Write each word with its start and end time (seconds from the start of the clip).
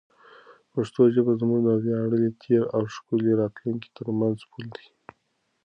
پښتو 0.73 1.01
ژبه 1.15 1.31
زموږ 1.41 1.59
د 1.65 1.69
ویاړلي 1.83 2.31
تېر 2.43 2.63
او 2.75 2.81
ښکلي 2.95 3.31
راتلونکي 3.41 3.89
ترمنځ 3.97 4.37
پل 4.51 4.65
دی. 4.75 4.85